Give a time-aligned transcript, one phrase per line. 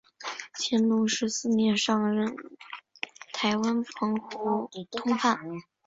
[0.55, 2.35] 乾隆十四年上任
[3.33, 5.39] 台湾澎湖通判。